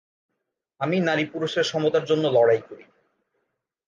আমি 0.81 0.97
নারী 0.99 1.25
-পুরুষের 1.25 1.63
সমতার 1.63 2.03
জন্য 2.05 2.23
লড়াই 2.27 2.61
করি। 2.61 2.85